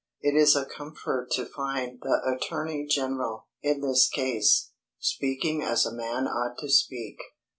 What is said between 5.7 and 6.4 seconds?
a man